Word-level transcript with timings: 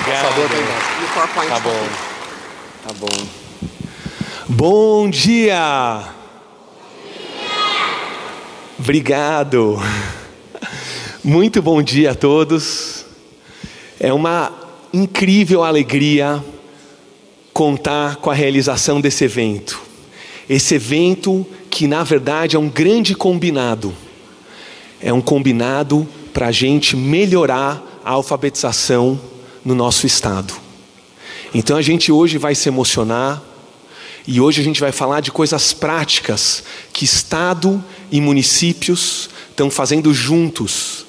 Obrigado. 0.00 0.22
Por 0.22 0.34
favor, 0.34 0.48
tá 0.48 0.56
embaixo. 0.58 0.90
E 1.00 1.04
o 1.04 1.08
PowerPoint 1.14 1.48
Tá 1.48 1.60
bom. 1.60 1.88
Tá 2.86 2.94
bom. 2.94 3.40
Bom 4.48 5.10
dia! 5.10 6.02
Obrigado. 8.78 9.78
Muito 11.22 11.60
bom 11.60 11.82
dia 11.82 12.12
a 12.12 12.14
todos. 12.14 13.04
É 13.98 14.12
uma 14.12 14.52
incrível 14.92 15.62
alegria 15.62 16.42
contar 17.52 18.16
com 18.16 18.30
a 18.30 18.34
realização 18.34 19.00
desse 19.00 19.24
evento. 19.24 19.80
Esse 20.48 20.76
evento 20.76 21.46
que, 21.68 21.86
na 21.86 22.02
verdade, 22.02 22.56
é 22.56 22.58
um 22.58 22.70
grande 22.70 23.14
combinado. 23.14 23.94
É 25.00 25.12
um 25.12 25.20
combinado 25.20 26.08
para 26.32 26.46
a 26.46 26.52
gente 26.52 26.96
melhorar 26.96 28.00
a 28.02 28.12
alfabetização 28.12 29.20
no 29.64 29.74
nosso 29.74 30.06
estado. 30.06 30.54
Então 31.52 31.76
a 31.76 31.82
gente 31.82 32.12
hoje 32.12 32.38
vai 32.38 32.54
se 32.54 32.68
emocionar 32.68 33.42
e 34.26 34.40
hoje 34.40 34.60
a 34.60 34.64
gente 34.64 34.80
vai 34.80 34.92
falar 34.92 35.20
de 35.20 35.32
coisas 35.32 35.72
práticas 35.72 36.62
que 36.92 37.04
Estado 37.04 37.82
e 38.10 38.20
municípios 38.20 39.30
estão 39.50 39.70
fazendo 39.70 40.12
juntos 40.14 41.06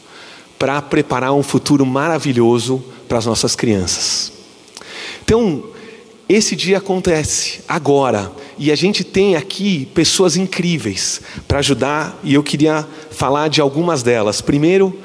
para 0.58 0.82
preparar 0.82 1.34
um 1.34 1.44
futuro 1.44 1.86
maravilhoso 1.86 2.84
para 3.08 3.18
as 3.18 3.26
nossas 3.26 3.56
crianças. 3.56 4.32
Então, 5.24 5.64
esse 6.28 6.56
dia 6.56 6.78
acontece 6.78 7.62
agora 7.68 8.32
e 8.58 8.72
a 8.72 8.76
gente 8.76 9.04
tem 9.04 9.36
aqui 9.36 9.86
pessoas 9.94 10.38
incríveis 10.38 11.22
para 11.48 11.60
ajudar 11.60 12.20
e 12.24 12.34
eu 12.34 12.44
queria 12.44 12.88
falar 13.12 13.50
de 13.50 13.60
algumas 13.60 14.02
delas. 14.02 14.40
Primeiro, 14.40 14.98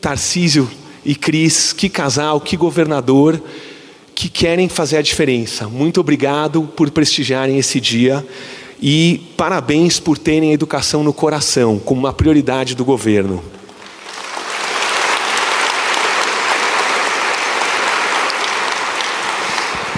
Tarcísio 0.00 0.70
e 1.04 1.14
Cris, 1.14 1.72
que 1.72 1.88
casal, 1.88 2.40
que 2.40 2.56
governador, 2.56 3.40
que 4.14 4.28
querem 4.28 4.68
fazer 4.68 4.96
a 4.96 5.02
diferença. 5.02 5.68
Muito 5.68 6.00
obrigado 6.00 6.62
por 6.76 6.90
prestigiarem 6.90 7.58
esse 7.58 7.80
dia 7.80 8.24
e 8.80 9.20
parabéns 9.36 9.98
por 9.98 10.16
terem 10.16 10.50
a 10.50 10.54
educação 10.54 11.02
no 11.02 11.12
coração 11.12 11.78
como 11.78 12.00
uma 12.00 12.12
prioridade 12.12 12.74
do 12.74 12.84
governo. 12.84 13.42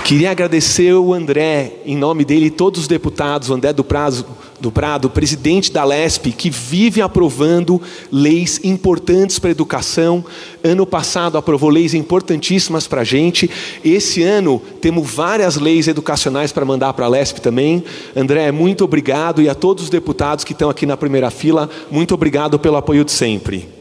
Queria 0.07 0.31
agradecer 0.31 0.95
o 0.95 1.13
André, 1.13 1.81
em 1.85 1.97
nome 1.97 2.25
dele 2.25 2.47
e 2.47 2.51
todos 2.51 2.83
os 2.83 2.87
deputados, 2.87 3.51
o 3.51 3.55
André 3.55 3.73
do 3.73 3.83
Prado, 3.83 4.25
do 4.61 4.71
Prado, 4.71 5.11
presidente 5.11 5.73
da 5.73 5.83
LESP, 5.83 6.31
que 6.31 6.49
vive 6.49 7.03
aprovando 7.03 7.83
leis 8.13 8.61
importantes 8.63 9.41
para 9.41 9.51
a 9.51 9.51
educação. 9.51 10.25
Ano 10.63 10.87
passado 10.87 11.37
aprovou 11.37 11.69
leis 11.69 11.93
importantíssimas 11.93 12.87
para 12.87 13.01
a 13.01 13.05
gente. 13.05 13.51
Esse 13.85 14.23
ano 14.23 14.63
temos 14.81 15.11
várias 15.11 15.57
leis 15.57 15.89
educacionais 15.89 16.53
para 16.53 16.65
mandar 16.65 16.93
para 16.93 17.07
a 17.07 17.09
LESP 17.09 17.41
também. 17.41 17.83
André, 18.15 18.53
muito 18.53 18.85
obrigado 18.85 19.43
e 19.43 19.49
a 19.49 19.57
todos 19.57 19.83
os 19.83 19.91
deputados 19.91 20.45
que 20.45 20.53
estão 20.53 20.71
aqui 20.71 20.87
na 20.87 20.97
primeira 20.97 21.33
fila, 21.33 21.69
muito 21.91 22.15
obrigado 22.15 22.61
pelo 22.61 22.77
apoio 22.77 23.05
de 23.05 23.11
sempre. 23.11 23.76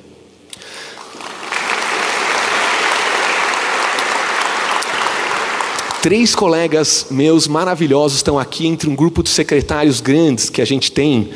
Três 6.05 6.35
colegas 6.35 7.07
meus 7.09 7.47
maravilhosos 7.47 8.17
estão 8.17 8.37
aqui 8.37 8.67
entre 8.67 8.87
um 8.87 8.95
grupo 8.95 9.23
de 9.23 9.29
secretários 9.29 10.01
grandes 10.01 10.51
que 10.51 10.61
a 10.61 10.65
gente 10.65 10.91
tem. 10.91 11.31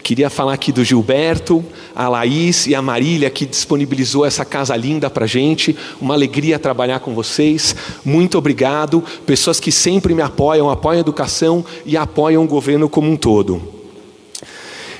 Queria 0.00 0.30
falar 0.30 0.52
aqui 0.52 0.70
do 0.70 0.84
Gilberto, 0.84 1.64
a 1.92 2.08
Laís 2.08 2.68
e 2.68 2.74
a 2.76 2.80
Marília, 2.80 3.28
que 3.30 3.44
disponibilizou 3.44 4.24
essa 4.24 4.44
casa 4.44 4.76
linda 4.76 5.10
para 5.10 5.24
a 5.24 5.26
gente. 5.26 5.76
Uma 6.00 6.14
alegria 6.14 6.56
trabalhar 6.56 7.00
com 7.00 7.12
vocês. 7.16 7.74
Muito 8.04 8.38
obrigado. 8.38 9.02
Pessoas 9.26 9.58
que 9.58 9.72
sempre 9.72 10.14
me 10.14 10.22
apoiam, 10.22 10.70
apoiam 10.70 10.98
a 10.98 11.00
educação 11.00 11.64
e 11.84 11.96
apoiam 11.96 12.44
o 12.44 12.48
governo 12.48 12.88
como 12.88 13.10
um 13.10 13.16
todo. 13.16 13.60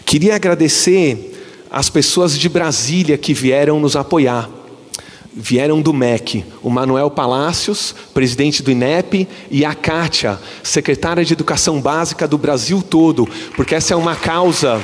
Queria 0.05 0.35
agradecer 0.35 1.33
as 1.71 1.89
pessoas 1.89 2.37
de 2.37 2.49
Brasília 2.49 3.17
que 3.17 3.33
vieram 3.33 3.79
nos 3.79 3.95
apoiar 3.95 4.51
vieram 5.35 5.81
do 5.81 5.93
MEC, 5.93 6.45
o 6.63 6.71
Manuel 6.71 7.11
Palácios, 7.11 7.95
presidente 8.13 8.63
do 8.63 8.71
INEP, 8.71 9.27
e 9.51 9.65
a 9.65 9.75
Kátia, 9.75 10.39
secretária 10.63 11.25
de 11.25 11.33
Educação 11.33 11.81
Básica 11.81 12.29
do 12.29 12.37
Brasil 12.39 12.83
todo, 12.83 13.29
porque 13.57 13.75
essa 13.75 13.95
é 13.95 13.97
uma 13.97 14.15
causa. 14.15 14.81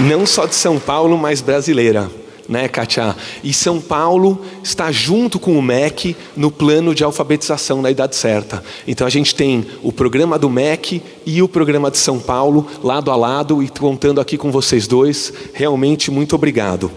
Não 0.00 0.26
só 0.26 0.46
de 0.46 0.54
São 0.54 0.78
Paulo, 0.78 1.18
mas 1.18 1.40
brasileira 1.40 2.21
né, 2.48 2.68
Katia? 2.68 3.16
E 3.42 3.52
São 3.52 3.80
Paulo 3.80 4.40
está 4.62 4.90
junto 4.90 5.38
com 5.38 5.58
o 5.58 5.62
MEC 5.62 6.16
no 6.36 6.50
plano 6.50 6.94
de 6.94 7.04
alfabetização 7.04 7.82
na 7.82 7.90
idade 7.90 8.16
certa. 8.16 8.62
Então 8.86 9.06
a 9.06 9.10
gente 9.10 9.34
tem 9.34 9.66
o 9.82 9.92
programa 9.92 10.38
do 10.38 10.50
MEC 10.50 11.02
e 11.24 11.42
o 11.42 11.48
programa 11.48 11.90
de 11.90 11.98
São 11.98 12.18
Paulo 12.18 12.66
lado 12.82 13.10
a 13.10 13.16
lado 13.16 13.62
e 13.62 13.68
contando 13.68 14.20
aqui 14.20 14.36
com 14.36 14.50
vocês 14.50 14.86
dois. 14.86 15.32
Realmente 15.52 16.10
muito 16.10 16.34
obrigado. 16.34 16.90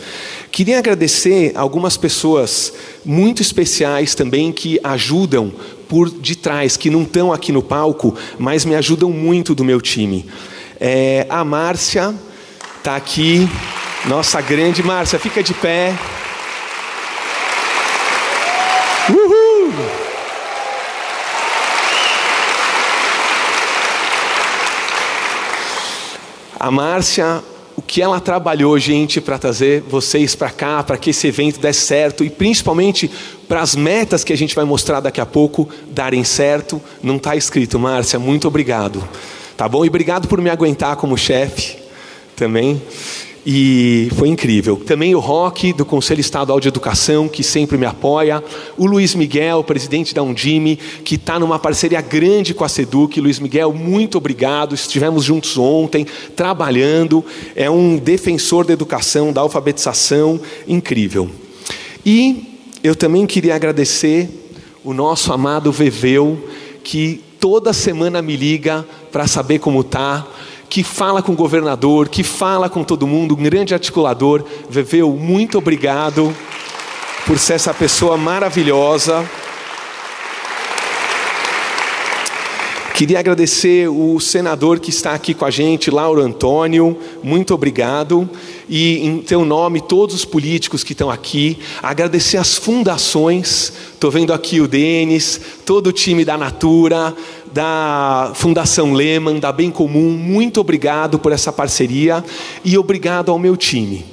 Queria 0.51 0.79
agradecer 0.79 1.51
algumas 1.55 1.97
pessoas 1.97 2.73
muito 3.03 3.41
especiais 3.41 4.15
também 4.15 4.51
que 4.51 4.79
ajudam 4.83 5.51
por 5.87 6.09
de 6.09 6.35
trás, 6.35 6.77
que 6.77 6.89
não 6.89 7.03
estão 7.03 7.31
aqui 7.31 7.51
no 7.51 7.61
palco, 7.61 8.15
mas 8.39 8.65
me 8.65 8.75
ajudam 8.75 9.11
muito 9.11 9.53
do 9.53 9.63
meu 9.63 9.79
time. 9.81 10.25
É, 10.79 11.25
a 11.29 11.43
Márcia 11.43 12.13
está 12.77 12.95
aqui. 12.95 13.47
Nossa 14.07 14.39
grande 14.39 14.83
Márcia, 14.83 15.17
fica 15.17 15.41
de 15.41 15.51
pé. 15.55 15.91
Uhul! 19.09 19.73
A 26.59 26.69
Márcia, 26.69 27.43
o 27.75 27.81
que 27.81 27.99
ela 27.99 28.19
trabalhou, 28.19 28.77
gente, 28.77 29.19
para 29.19 29.39
trazer 29.39 29.81
vocês 29.81 30.35
para 30.35 30.51
cá, 30.51 30.83
para 30.83 30.97
que 30.97 31.09
esse 31.09 31.27
evento 31.27 31.59
desse 31.59 31.81
certo 31.81 32.23
e 32.23 32.29
principalmente 32.29 33.09
para 33.47 33.61
as 33.61 33.75
metas 33.75 34.23
que 34.23 34.31
a 34.31 34.37
gente 34.37 34.55
vai 34.55 34.65
mostrar 34.65 34.99
daqui 34.99 35.19
a 35.19 35.25
pouco 35.25 35.67
darem 35.89 36.23
certo. 36.23 36.79
Não 37.01 37.15
está 37.15 37.35
escrito, 37.35 37.79
Márcia, 37.79 38.19
muito 38.19 38.47
obrigado. 38.47 39.03
Tá 39.57 39.67
bom? 39.67 39.83
E 39.83 39.87
obrigado 39.87 40.27
por 40.27 40.39
me 40.39 40.51
aguentar 40.51 40.95
como 40.95 41.17
chefe 41.17 41.77
também. 42.35 42.79
E 43.45 44.09
foi 44.15 44.29
incrível. 44.29 44.75
Também 44.75 45.13
o 45.13 45.19
Roque, 45.19 45.71
do 45.71 45.85
Conselho 45.85 46.19
Estadual 46.19 46.59
de 46.59 46.67
Educação, 46.67 47.27
que 47.27 47.43
sempre 47.43 47.77
me 47.77 47.85
apoia. 47.85 48.43
O 48.75 48.87
Luiz 48.87 49.13
Miguel, 49.13 49.63
presidente 49.63 50.15
da 50.15 50.23
Undime, 50.23 50.77
que 51.03 51.13
está 51.13 51.37
numa 51.37 51.59
parceria 51.59 52.01
grande 52.01 52.55
com 52.55 52.63
a 52.63 52.69
Seduc. 52.69 53.21
Luiz 53.21 53.37
Miguel, 53.37 53.71
muito 53.71 54.17
obrigado. 54.17 54.73
Estivemos 54.73 55.23
juntos 55.23 55.59
ontem, 55.59 56.07
trabalhando. 56.35 57.23
É 57.55 57.69
um 57.69 57.97
defensor 57.97 58.65
da 58.65 58.73
educação, 58.73 59.31
da 59.31 59.41
alfabetização, 59.41 60.41
incrível. 60.67 61.29
E 62.03 62.59
eu 62.83 62.95
também 62.95 63.27
queria 63.27 63.53
agradecer 63.53 64.27
o 64.83 64.91
nosso 64.91 65.31
amado 65.31 65.71
Veveu, 65.71 66.49
que 66.83 67.21
toda 67.39 67.73
semana 67.73 68.23
me 68.23 68.35
liga 68.35 68.83
para 69.11 69.27
saber 69.27 69.59
como 69.59 69.81
está 69.81 70.27
que 70.69 70.83
fala 70.83 71.21
com 71.21 71.33
o 71.33 71.35
governador, 71.35 72.09
que 72.09 72.23
fala 72.23 72.69
com 72.69 72.83
todo 72.83 73.07
mundo, 73.07 73.35
um 73.35 73.43
grande 73.43 73.73
articulador. 73.73 74.43
Veveu, 74.69 75.11
muito 75.11 75.57
obrigado 75.57 76.35
por 77.25 77.39
ser 77.39 77.53
essa 77.53 77.73
pessoa 77.73 78.17
maravilhosa. 78.17 79.25
Queria 82.95 83.19
agradecer 83.19 83.89
o 83.89 84.21
senador 84.21 84.79
que 84.79 84.89
está 84.89 85.13
aqui 85.13 85.33
com 85.33 85.43
a 85.43 85.51
gente, 85.51 85.91
Lauro 85.91 86.21
Antônio, 86.21 86.97
muito 87.21 87.53
obrigado. 87.53 88.29
E 88.69 89.05
em 89.05 89.17
teu 89.17 89.43
nome, 89.43 89.81
todos 89.81 90.15
os 90.15 90.23
políticos 90.23 90.81
que 90.81 90.93
estão 90.93 91.11
aqui, 91.11 91.59
agradecer 91.83 92.37
as 92.37 92.55
fundações, 92.55 93.73
estou 93.93 94.09
vendo 94.09 94.31
aqui 94.31 94.61
o 94.61 94.67
Denis, 94.67 95.41
todo 95.65 95.87
o 95.87 95.91
time 95.91 96.23
da 96.23 96.37
Natura, 96.37 97.13
da 97.55 98.33
Fundação 98.35 98.91
Lehman, 98.91 99.39
da 99.39 99.49
Bem 99.49 99.71
Comum, 99.71 100.11
muito 100.11 100.59
obrigado 100.59 101.17
por 101.17 101.31
essa 101.31 101.53
parceria 101.53 102.21
e 102.65 102.77
obrigado 102.77 103.31
ao 103.31 103.39
meu 103.39 103.55
time. 103.55 104.03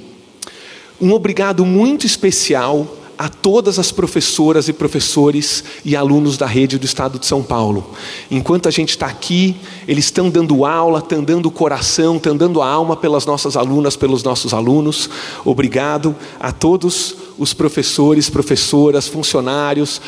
Um 1.01 1.13
obrigado 1.13 1.67
muito 1.67 2.07
especial 2.07 2.87
a 3.19 3.29
todas 3.29 3.81
as 3.81 3.91
professoras 3.91 4.69
e 4.69 4.73
professores 4.73 5.65
e 5.85 5.97
alunos 5.97 6.37
da 6.37 6.47
rede 6.47 6.79
do 6.79 6.87
Estado 6.87 7.19
de 7.19 7.27
São 7.27 7.43
Paulo. 7.43 7.91
Enquanto 8.31 8.69
a 8.69 8.71
gente 8.71 8.91
está 8.91 9.07
aqui, 9.07 9.57
eles 9.89 10.05
estão 10.05 10.31
dando 10.31 10.65
aula, 10.65 11.01
estão 11.01 11.25
dando 11.25 11.47
o 11.47 11.51
coração, 11.51 12.19
estão 12.19 12.37
dando 12.37 12.63
a 12.63 12.69
alma 12.69 12.97
pelas 12.97 13.27
nossas 13.27 13.57
alunas, 13.57 13.97
pelos 13.97 14.23
nossos 14.23 14.55
alunos. 14.55 15.11
Obrigado 15.45 16.15
a 16.39 16.53
todos 16.53 17.17
os 17.37 17.53
professores, 17.53 18.31
professoras, 18.31 19.09
funcionários, 19.09 20.01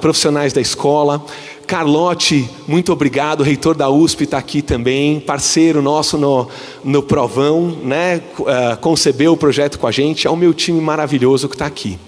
profissionais 0.00 0.52
da 0.52 0.60
escola. 0.60 1.24
Carlote, 1.66 2.48
muito 2.68 2.92
obrigado, 2.92 3.42
reitor 3.42 3.74
da 3.74 3.88
USP 3.88 4.24
está 4.24 4.38
aqui 4.38 4.60
também, 4.60 5.18
parceiro 5.18 5.80
nosso 5.80 6.18
no, 6.18 6.48
no 6.84 7.02
Provão, 7.02 7.78
né? 7.82 8.22
Uh, 8.38 8.76
concebeu 8.80 9.32
o 9.32 9.36
projeto 9.36 9.78
com 9.78 9.86
a 9.86 9.92
gente, 9.92 10.26
é 10.26 10.30
o 10.30 10.36
meu 10.36 10.52
time 10.52 10.80
maravilhoso 10.80 11.48
que 11.48 11.54
está 11.54 11.66
aqui. 11.66 11.98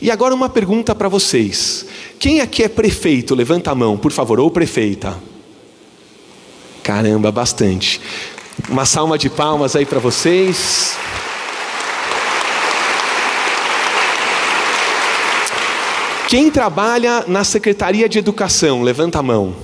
E 0.00 0.10
agora 0.10 0.34
uma 0.34 0.48
pergunta 0.48 0.94
para 0.94 1.08
vocês: 1.08 1.86
quem 2.18 2.40
aqui 2.40 2.62
é 2.62 2.68
prefeito? 2.68 3.34
Levanta 3.34 3.70
a 3.70 3.74
mão, 3.74 3.96
por 3.96 4.12
favor, 4.12 4.38
ou 4.38 4.50
prefeita. 4.50 5.16
Caramba, 6.82 7.32
bastante. 7.32 8.00
Uma 8.68 8.84
salva 8.84 9.18
de 9.18 9.28
palmas 9.28 9.74
aí 9.74 9.84
para 9.84 9.98
vocês. 9.98 10.96
Quem 16.28 16.50
trabalha 16.50 17.24
na 17.28 17.44
Secretaria 17.44 18.08
de 18.08 18.18
Educação? 18.18 18.82
Levanta 18.82 19.18
a 19.18 19.22
mão. 19.22 19.54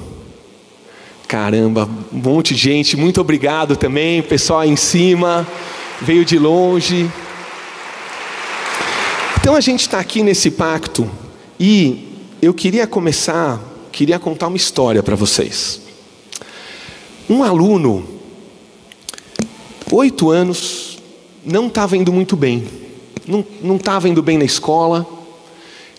Caramba, 1.26 1.88
um 2.12 2.18
monte 2.18 2.54
de 2.54 2.60
gente, 2.60 2.96
muito 2.96 3.20
obrigado 3.20 3.76
também, 3.76 4.20
pessoal 4.20 4.60
aí 4.60 4.70
em 4.70 4.76
cima, 4.76 5.46
veio 6.02 6.24
de 6.24 6.38
longe. 6.38 7.10
Então 9.40 9.56
a 9.56 9.60
gente 9.60 9.80
está 9.80 9.98
aqui 9.98 10.22
nesse 10.22 10.50
pacto 10.50 11.10
e 11.58 12.18
eu 12.42 12.52
queria 12.52 12.86
começar, 12.86 13.58
queria 13.90 14.18
contar 14.18 14.48
uma 14.48 14.56
história 14.56 15.02
para 15.02 15.16
vocês. 15.16 15.80
Um 17.28 17.42
aluno, 17.42 18.06
oito 19.90 20.30
anos, 20.30 20.98
não 21.44 21.68
estava 21.68 21.96
indo 21.96 22.12
muito 22.12 22.36
bem, 22.36 22.66
não 23.62 23.76
estava 23.76 24.08
indo 24.08 24.22
bem 24.22 24.36
na 24.36 24.44
escola 24.44 25.19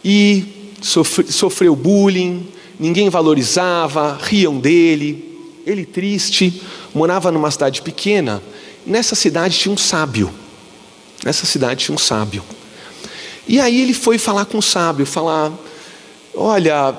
e 0.04 0.44
sofre, 0.82 1.32
sofreu 1.32 1.76
bullying, 1.76 2.48
ninguém 2.80 3.10
valorizava, 3.10 4.18
riam 4.22 4.60
dele, 4.60 5.32
ele 5.66 5.86
triste, 5.86 6.62
morava 6.94 7.32
numa 7.32 7.52
cidade 7.52 7.82
pequena. 7.82 8.42
Nessa 8.86 9.16
cidade 9.16 9.58
tinha 9.58 9.74
um 9.74 9.78
sábio. 9.78 10.32
Nessa 11.24 11.46
cidade 11.46 11.86
tinha 11.86 11.96
um 11.96 12.00
sábio. 12.00 12.44
E 13.48 13.60
aí 13.60 13.82
ele 13.82 13.94
foi 13.94 14.18
falar 14.18 14.46
com 14.46 14.58
o 14.58 14.62
sábio, 14.62 15.06
falar: 15.06 15.52
Olha, 16.34 16.96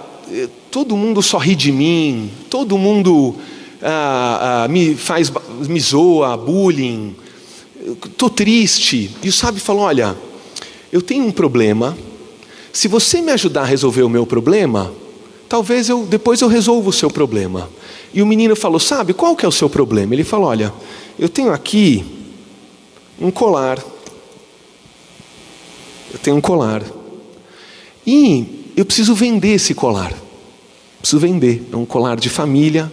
todo 0.70 0.96
mundo 0.96 1.22
só 1.22 1.38
ri 1.38 1.54
de 1.54 1.72
mim, 1.72 2.30
todo 2.48 2.78
mundo 2.78 3.36
ah, 3.82 4.64
ah, 4.64 4.68
me 4.68 4.94
faz, 4.94 5.32
me 5.68 5.80
zoa, 5.80 6.36
bullying, 6.36 7.16
estou 8.04 8.30
triste. 8.30 9.10
E 9.22 9.28
o 9.28 9.32
sábio 9.32 9.60
falou: 9.60 9.82
Olha, 9.82 10.16
eu 10.92 11.02
tenho 11.02 11.24
um 11.26 11.32
problema. 11.32 11.96
Se 12.72 12.88
você 12.88 13.20
me 13.20 13.32
ajudar 13.32 13.62
a 13.62 13.66
resolver 13.66 14.02
o 14.02 14.08
meu 14.08 14.26
problema, 14.26 14.92
talvez 15.48 15.88
eu 15.88 16.06
depois 16.06 16.40
eu 16.40 16.48
resolva 16.48 16.88
o 16.88 16.92
seu 16.92 17.10
problema. 17.10 17.68
E 18.14 18.22
o 18.22 18.26
menino 18.26 18.56
falou: 18.56 18.80
Sabe 18.80 19.12
qual 19.12 19.36
que 19.36 19.44
é 19.44 19.48
o 19.48 19.52
seu 19.52 19.68
problema? 19.68 20.14
Ele 20.14 20.24
falou: 20.24 20.46
Olha, 20.46 20.72
eu 21.18 21.28
tenho 21.28 21.52
aqui 21.52 22.04
um 23.20 23.30
colar. 23.30 23.78
Eu 26.12 26.18
tenho 26.18 26.36
um 26.36 26.40
colar. 26.40 26.82
E 28.06 28.72
eu 28.76 28.84
preciso 28.84 29.14
vender 29.14 29.54
esse 29.54 29.74
colar. 29.74 30.12
Preciso 31.00 31.20
vender. 31.20 31.68
É 31.72 31.76
um 31.76 31.84
colar 31.84 32.16
de 32.18 32.28
família 32.28 32.90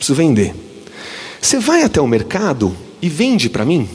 preciso 0.00 0.16
vender. 0.16 0.54
Você 1.40 1.58
vai 1.58 1.82
até 1.82 2.00
o 2.00 2.06
mercado 2.06 2.74
e 3.02 3.08
vende 3.08 3.50
para 3.50 3.66
mim? 3.66 3.86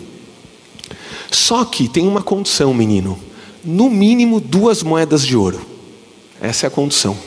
Só 1.31 1.65
que 1.65 1.89
tem 1.89 2.07
uma 2.07 2.21
condição, 2.21 2.73
menino. 2.73 3.19
No 3.65 3.89
mínimo 3.89 4.39
duas 4.39 4.83
moedas 4.83 5.25
de 5.25 5.35
ouro. 5.35 5.59
Essa 6.39 6.65
é 6.65 6.67
a 6.67 6.71
condição. 6.71 7.17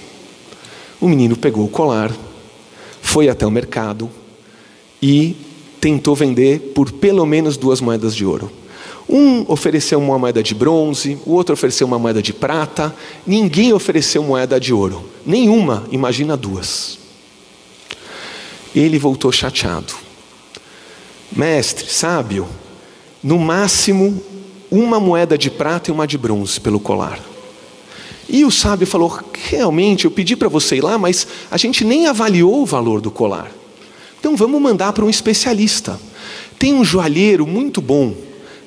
O 1.01 1.09
menino 1.09 1.37
pegou 1.37 1.65
o 1.65 1.69
colar, 1.69 2.15
foi 3.03 3.29
até 3.29 3.45
o 3.45 3.51
mercado 3.51 4.09
e 5.03 5.37
tentou 5.81 6.15
vender 6.15 6.73
por 6.75 6.93
pelo 6.93 7.27
menos 7.27 7.57
duas 7.57 7.81
moedas 7.81 8.15
de 8.15 8.25
ouro. 8.25 8.51
Um 9.09 9.51
ofereceu 9.51 9.99
uma 9.99 10.19
moeda 10.19 10.43
de 10.43 10.55
bronze, 10.55 11.19
o 11.25 11.33
outro 11.33 11.55
ofereceu 11.55 11.87
uma 11.87 11.99
moeda 11.99 12.21
de 12.21 12.33
prata, 12.33 12.95
ninguém 13.27 13.73
ofereceu 13.73 14.23
moeda 14.23 14.61
de 14.61 14.73
ouro. 14.73 15.09
Nenhuma, 15.25 15.89
imagina 15.91 16.37
duas. 16.37 16.99
Ele 18.75 18.99
voltou 18.99 19.33
chateado. 19.33 19.95
Mestre, 21.33 21.91
sábio, 21.91 22.47
no 23.23 23.39
máximo 23.39 24.23
uma 24.71 25.01
moeda 25.01 25.39
de 25.39 25.51
prata 25.51 25.91
e 25.91 25.93
uma 25.93 26.07
de 26.07 26.19
bronze 26.19 26.61
pelo 26.61 26.81
colar. 26.81 27.19
E 28.29 28.45
o 28.45 28.51
sábio 28.51 28.87
falou: 28.87 29.21
realmente, 29.49 30.05
eu 30.05 30.11
pedi 30.11 30.37
para 30.37 30.49
você 30.49 30.77
ir 30.77 30.81
lá, 30.83 30.99
mas 30.99 31.27
a 31.51 31.57
gente 31.57 31.85
nem 31.85 32.07
avaliou 32.07 32.63
o 32.63 32.67
valor 32.67 33.01
do 33.01 33.11
colar. 33.11 33.51
Então 34.21 34.37
vamos 34.37 34.61
mandar 34.61 34.93
para 34.93 35.05
um 35.05 35.11
especialista. 35.11 35.99
Tem 36.59 36.75
um 36.75 36.85
joalheiro 36.85 37.47
muito 37.47 37.81
bom. 37.81 38.15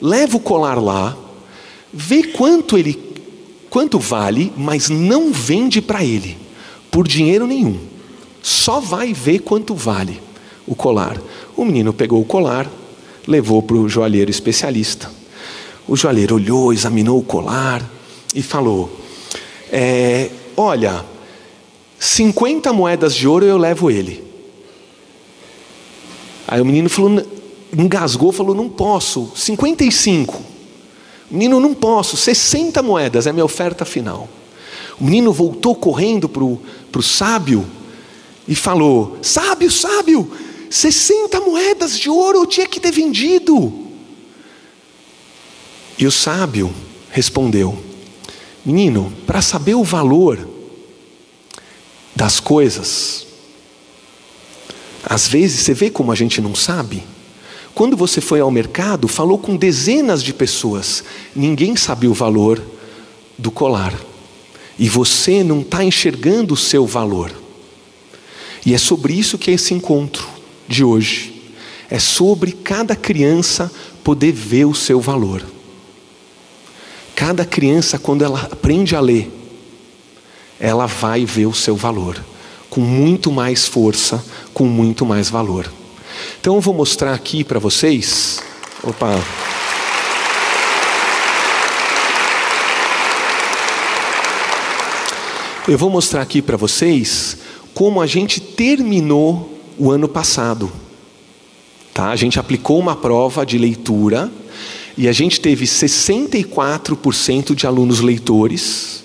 Leva 0.02 0.38
o 0.38 0.40
colar 0.40 0.82
lá, 0.82 1.16
vê 1.94 2.24
quanto 2.24 2.78
ele 2.78 3.12
quanto 3.70 4.00
vale, 4.00 4.52
mas 4.58 4.90
não 4.90 5.32
vende 5.32 5.82
para 5.82 6.04
ele 6.04 6.38
por 6.90 7.08
dinheiro 7.08 7.48
nenhum 7.48 7.92
só 8.42 8.80
vai 8.80 9.14
ver 9.14 9.40
quanto 9.40 9.76
vale 9.76 10.20
o 10.66 10.76
colar. 10.76 11.22
O 11.56 11.64
menino 11.64 11.94
pegou 11.94 12.22
o 12.22 12.26
colar, 12.26 12.70
levou 13.28 13.62
para 13.62 13.76
o 13.76 13.88
joalheiro 13.88 14.32
especialista. 14.32 15.12
O 15.88 15.96
joalheiro 15.96 16.36
olhou, 16.36 16.72
examinou 16.72 17.20
o 17.20 17.24
colar 17.24 17.84
e 18.34 18.42
falou: 18.42 18.90
é, 19.72 20.30
Olha, 20.56 21.06
50 22.00 22.74
moedas 22.74 23.16
de 23.16 23.28
ouro 23.28 23.46
eu 23.46 23.58
levo 23.58 23.90
ele. 23.90 24.24
Aí 26.48 26.60
o 26.60 26.66
menino 26.66 26.90
falou, 26.90 27.24
engasgou, 27.78 28.32
falou: 28.32 28.56
Não 28.56 28.70
posso, 28.70 29.32
55. 29.36 30.42
Menino, 31.30 31.60
não 31.62 31.74
posso, 31.74 32.18
60 32.18 32.82
moedas 32.82 33.26
é 33.26 33.32
minha 33.32 33.46
oferta 33.46 33.86
final. 33.86 34.28
O 35.00 35.06
menino 35.06 35.32
voltou 35.32 35.74
correndo 35.74 36.28
para 36.28 36.44
o 36.44 37.02
sábio 37.02 37.66
e 38.48 38.54
falou: 38.54 39.18
Sábio, 39.22 39.72
sábio, 39.72 40.30
60 40.70 41.40
moedas 41.42 41.98
de 41.98 42.10
ouro 42.10 42.40
eu 42.40 42.46
tinha 42.46 42.68
que 42.68 42.80
ter 42.80 42.92
vendido. 42.92 43.81
E 46.02 46.08
o 46.08 46.12
sábio 46.12 46.74
respondeu: 47.12 47.78
Menino, 48.66 49.14
para 49.28 49.40
saber 49.40 49.76
o 49.76 49.84
valor 49.84 50.50
das 52.16 52.40
coisas, 52.40 53.28
às 55.06 55.28
vezes 55.28 55.62
você 55.62 55.76
vê 55.76 55.92
como 55.92 56.12
a 56.12 56.16
gente 56.16 56.42
não 56.42 56.56
sabe. 56.56 57.04
Quando 57.76 57.96
você 57.96 58.20
foi 58.20 58.40
ao 58.40 58.50
mercado, 58.50 59.08
falou 59.08 59.38
com 59.38 59.56
dezenas 59.56 60.24
de 60.24 60.34
pessoas, 60.34 61.04
ninguém 61.36 61.76
sabia 61.76 62.10
o 62.10 62.16
valor 62.16 62.60
do 63.38 63.52
colar. 63.52 63.94
E 64.80 64.90
você 64.90 65.44
não 65.44 65.62
está 65.62 65.84
enxergando 65.84 66.56
o 66.56 66.58
seu 66.58 66.86
valor. 66.88 67.32
E 68.66 68.74
é 68.74 68.78
sobre 68.80 69.14
isso 69.14 69.38
que 69.38 69.52
é 69.52 69.54
esse 69.54 69.76
encontro 69.76 70.28
de 70.68 70.84
hoje. 70.84 71.54
É 71.90 72.00
sobre 72.00 72.54
cada 72.54 72.96
criança 72.96 73.72
poder 74.04 74.32
ver 74.32 74.66
o 74.66 74.74
seu 74.74 75.00
valor. 75.00 75.44
Cada 77.32 77.46
criança, 77.46 77.98
quando 77.98 78.26
ela 78.26 78.50
aprende 78.52 78.94
a 78.94 79.00
ler, 79.00 79.32
ela 80.60 80.86
vai 80.86 81.24
ver 81.24 81.46
o 81.46 81.54
seu 81.54 81.78
valor 81.78 82.22
com 82.70 82.82
muito 82.82 83.32
mais 83.32 83.66
força, 83.66 84.22
com 84.54 84.66
muito 84.66 85.06
mais 85.06 85.30
valor. 85.30 85.72
Então 86.42 86.56
eu 86.56 86.60
vou 86.60 86.74
mostrar 86.74 87.14
aqui 87.14 87.42
para 87.42 87.58
vocês. 87.58 88.42
Opa. 88.84 89.18
Eu 95.70 95.78
vou 95.78 95.90
mostrar 95.90 96.24
aqui 96.24 96.42
para 96.42 96.58
vocês 96.58 97.38
como 97.74 98.02
a 98.02 98.08
gente 98.08 98.42
terminou 98.42 99.58
o 99.78 99.90
ano 99.90 100.10
passado. 100.10 100.70
Tá? 101.94 102.10
A 102.10 102.16
gente 102.18 102.38
aplicou 102.38 102.78
uma 102.78 102.98
prova 102.98 103.46
de 103.46 103.58
leitura 103.58 104.30
e 104.98 105.08
a 105.08 105.12
gente 105.12 105.40
teve 105.40 105.66
64% 105.66 107.56
de 107.56 107.66
alunos 107.66 108.00
leitores. 108.00 109.04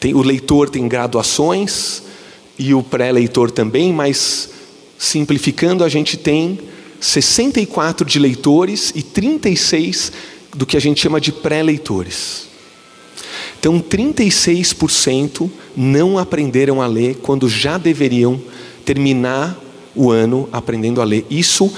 Tem, 0.00 0.14
o 0.14 0.22
leitor 0.22 0.68
tem 0.68 0.86
graduações 0.88 2.02
e 2.58 2.74
o 2.74 2.82
pré-leitor 2.82 3.50
também, 3.50 3.92
mas 3.92 4.50
simplificando, 4.98 5.84
a 5.84 5.88
gente 5.88 6.16
tem 6.16 6.58
64 7.00 8.06
de 8.06 8.18
leitores 8.18 8.92
e 8.94 9.02
36 9.02 10.12
do 10.54 10.64
que 10.64 10.76
a 10.76 10.80
gente 10.80 11.00
chama 11.00 11.20
de 11.20 11.32
pré-leitores. 11.32 12.46
Então, 13.58 13.80
36% 13.80 15.50
não 15.76 16.18
aprenderam 16.18 16.82
a 16.82 16.86
ler 16.86 17.16
quando 17.16 17.48
já 17.48 17.78
deveriam 17.78 18.40
terminar 18.84 19.58
o 19.94 20.10
ano 20.10 20.48
aprendendo 20.52 21.00
a 21.00 21.04
ler. 21.04 21.24
Isso 21.30 21.72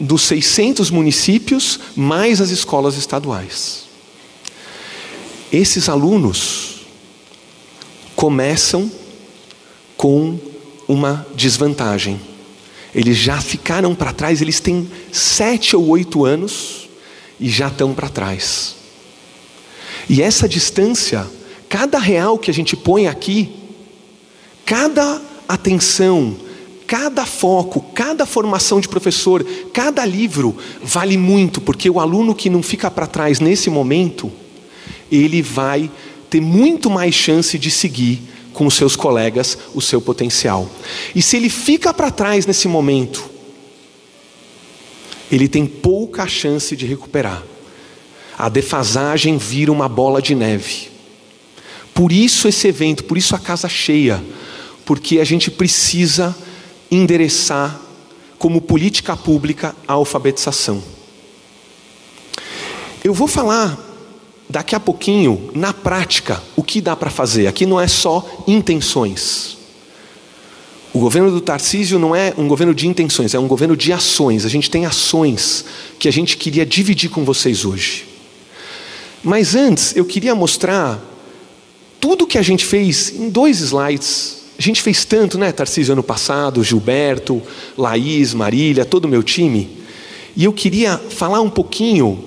dos 0.00 0.22
600 0.22 0.90
municípios, 0.90 1.78
mais 1.94 2.40
as 2.40 2.50
escolas 2.50 2.96
estaduais. 2.96 3.84
Esses 5.52 5.88
alunos 5.88 6.86
começam 8.16 8.90
com 9.96 10.38
uma 10.88 11.26
desvantagem. 11.34 12.20
Eles 12.94 13.16
já 13.16 13.40
ficaram 13.40 13.94
para 13.94 14.12
trás, 14.12 14.40
eles 14.40 14.58
têm 14.58 14.90
sete 15.12 15.76
ou 15.76 15.86
oito 15.88 16.24
anos 16.24 16.88
e 17.38 17.48
já 17.48 17.68
estão 17.68 17.94
para 17.94 18.08
trás. 18.08 18.76
E 20.08 20.22
essa 20.22 20.48
distância, 20.48 21.26
cada 21.68 21.98
real 21.98 22.38
que 22.38 22.50
a 22.50 22.54
gente 22.54 22.76
põe 22.76 23.06
aqui, 23.06 23.54
cada 24.64 25.20
atenção, 25.48 26.36
cada 26.90 27.24
foco, 27.24 27.80
cada 27.94 28.26
formação 28.26 28.80
de 28.80 28.88
professor, 28.88 29.46
cada 29.72 30.04
livro 30.04 30.56
vale 30.82 31.16
muito, 31.16 31.60
porque 31.60 31.88
o 31.88 32.00
aluno 32.00 32.34
que 32.34 32.50
não 32.50 32.64
fica 32.64 32.90
para 32.90 33.06
trás 33.06 33.38
nesse 33.38 33.70
momento, 33.70 34.28
ele 35.08 35.40
vai 35.40 35.88
ter 36.28 36.40
muito 36.40 36.90
mais 36.90 37.14
chance 37.14 37.56
de 37.56 37.70
seguir 37.70 38.20
com 38.52 38.66
os 38.66 38.74
seus 38.74 38.96
colegas 38.96 39.56
o 39.72 39.80
seu 39.80 40.00
potencial. 40.00 40.68
E 41.14 41.22
se 41.22 41.36
ele 41.36 41.48
fica 41.48 41.94
para 41.94 42.10
trás 42.10 42.44
nesse 42.44 42.66
momento, 42.66 43.24
ele 45.30 45.46
tem 45.46 45.66
pouca 45.66 46.26
chance 46.26 46.74
de 46.74 46.86
recuperar. 46.86 47.44
A 48.36 48.48
defasagem 48.48 49.38
vira 49.38 49.70
uma 49.70 49.88
bola 49.88 50.20
de 50.20 50.34
neve. 50.34 50.88
Por 51.94 52.10
isso 52.10 52.48
esse 52.48 52.66
evento, 52.66 53.04
por 53.04 53.16
isso 53.16 53.36
a 53.36 53.38
casa 53.38 53.68
cheia, 53.68 54.20
porque 54.84 55.20
a 55.20 55.24
gente 55.24 55.52
precisa 55.52 56.36
endereçar 56.90 57.80
como 58.38 58.60
política 58.60 59.16
pública 59.16 59.76
a 59.86 59.92
alfabetização. 59.92 60.82
Eu 63.04 63.14
vou 63.14 63.28
falar 63.28 63.78
daqui 64.48 64.74
a 64.74 64.80
pouquinho, 64.80 65.50
na 65.54 65.72
prática, 65.72 66.42
o 66.56 66.62
que 66.62 66.80
dá 66.80 66.96
para 66.96 67.10
fazer. 67.10 67.46
Aqui 67.46 67.64
não 67.64 67.80
é 67.80 67.86
só 67.86 68.44
intenções. 68.46 69.58
O 70.92 70.98
governo 70.98 71.30
do 71.30 71.40
Tarcísio 71.40 71.98
não 71.98 72.16
é 72.16 72.34
um 72.36 72.48
governo 72.48 72.74
de 72.74 72.88
intenções, 72.88 73.32
é 73.32 73.38
um 73.38 73.46
governo 73.46 73.76
de 73.76 73.92
ações. 73.92 74.44
A 74.44 74.48
gente 74.48 74.68
tem 74.68 74.86
ações 74.86 75.64
que 75.98 76.08
a 76.08 76.10
gente 76.10 76.36
queria 76.36 76.66
dividir 76.66 77.10
com 77.10 77.24
vocês 77.24 77.64
hoje. 77.64 78.06
Mas 79.22 79.54
antes, 79.54 79.94
eu 79.94 80.04
queria 80.04 80.34
mostrar 80.34 81.00
tudo 82.00 82.26
que 82.26 82.38
a 82.38 82.42
gente 82.42 82.64
fez 82.64 83.14
em 83.14 83.28
dois 83.28 83.60
slides 83.60 84.39
a 84.60 84.62
gente 84.62 84.82
fez 84.82 85.06
tanto, 85.06 85.38
né, 85.38 85.50
Tarcísio, 85.52 85.94
ano 85.94 86.02
passado, 86.02 86.62
Gilberto, 86.62 87.40
Laís, 87.78 88.34
Marília, 88.34 88.84
todo 88.84 89.06
o 89.06 89.08
meu 89.08 89.22
time. 89.22 89.70
E 90.36 90.44
eu 90.44 90.52
queria 90.52 90.98
falar 90.98 91.40
um 91.40 91.48
pouquinho, 91.48 92.22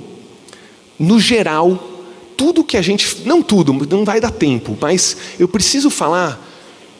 no 0.97 1.19
geral, 1.19 1.91
tudo 2.35 2.63
que 2.63 2.75
a 2.75 2.81
gente. 2.81 3.19
Não 3.23 3.43
tudo, 3.43 3.71
não 3.87 4.03
vai 4.03 4.19
dar 4.19 4.31
tempo, 4.31 4.75
mas 4.81 5.15
eu 5.37 5.47
preciso 5.47 5.91
falar. 5.91 6.49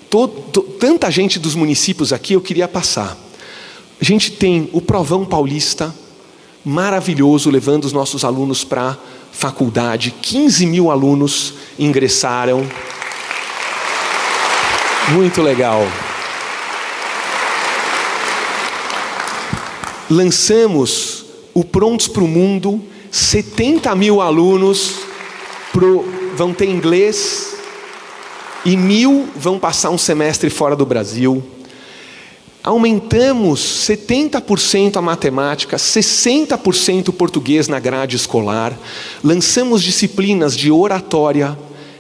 Todo, 0.07 0.61
tanta 0.79 1.09
gente 1.09 1.39
dos 1.39 1.55
municípios 1.55 2.13
aqui 2.13 2.33
eu 2.33 2.41
queria 2.41 2.67
passar. 2.67 3.17
A 3.99 4.03
gente 4.03 4.33
tem 4.33 4.69
o 4.71 4.79
Provão 4.79 5.25
Paulista, 5.25 5.95
maravilhoso, 6.63 7.49
levando 7.49 7.85
os 7.85 7.91
nossos 7.91 8.23
alunos 8.23 8.63
para 8.63 8.91
a 8.91 8.97
faculdade. 9.31 10.13
15 10.21 10.67
mil 10.67 10.91
alunos 10.91 11.55
ingressaram. 11.79 12.67
Muito 15.09 15.41
legal. 15.41 15.81
Lançamos 20.09 21.25
o 21.53 21.63
Prontos 21.63 22.07
para 22.07 22.23
o 22.23 22.27
Mundo, 22.27 22.81
70 23.11 23.93
mil 23.95 24.21
alunos 24.21 25.01
pro, 25.71 26.05
vão 26.35 26.53
ter 26.53 26.69
inglês 26.69 27.55
e 28.65 28.77
mil 28.77 29.27
vão 29.35 29.59
passar 29.59 29.89
um 29.89 29.97
semestre 29.97 30.49
fora 30.49 30.75
do 30.75 30.85
Brasil. 30.85 31.43
Aumentamos 32.63 33.59
70% 33.59 34.95
a 34.95 35.01
matemática, 35.01 35.75
60% 35.75 37.09
o 37.09 37.13
português 37.13 37.67
na 37.67 37.77
grade 37.77 38.15
escolar. 38.15 38.73
Lançamos 39.21 39.83
disciplinas 39.83 40.55
de 40.55 40.71
oratória, 40.71 41.57